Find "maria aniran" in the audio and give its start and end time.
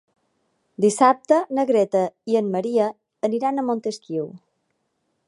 2.57-3.61